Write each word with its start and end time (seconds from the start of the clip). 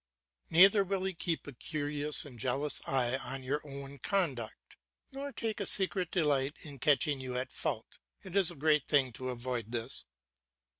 Neither 0.49 0.83
will 0.83 1.03
he 1.03 1.13
keep 1.13 1.45
a 1.45 1.53
curious 1.53 2.25
and 2.25 2.39
jealous 2.39 2.81
eye 2.87 3.17
on 3.17 3.43
your 3.43 3.61
own 3.63 3.99
conduct, 3.99 4.75
nor 5.11 5.31
take 5.31 5.59
a 5.59 5.65
secret 5.67 6.09
delight 6.09 6.55
in 6.63 6.79
catching 6.79 7.19
you 7.19 7.37
at 7.37 7.51
fault. 7.51 7.99
It 8.23 8.35
is 8.35 8.49
a 8.49 8.55
great 8.55 8.87
thing 8.87 9.11
to 9.13 9.29
avoid 9.29 9.71
this. 9.71 10.05